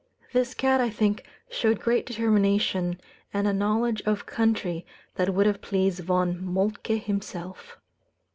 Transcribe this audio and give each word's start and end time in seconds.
This 0.33 0.55
cat, 0.55 0.81
I 0.81 0.89
think, 0.89 1.25
showed 1.51 1.79
great 1.79 2.07
determination, 2.07 2.99
and 3.31 3.47
a 3.47 3.53
knowledge 3.53 4.01
of 4.01 4.25
country 4.25 4.83
that 5.13 5.31
would 5.35 5.45
have 5.45 5.61
pleased 5.61 5.99
Von 5.99 6.43
Moltke 6.43 6.97
himself. 6.97 7.77